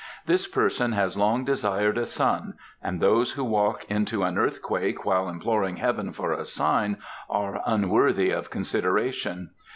[0.25, 5.29] "This person has long desired a son, and those who walk into an earthquake while
[5.29, 6.97] imploring heaven for a sign
[7.29, 9.51] are unworthy of consideration.